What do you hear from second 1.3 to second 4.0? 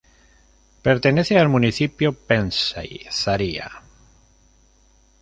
al municipio Ventsy-Zariá.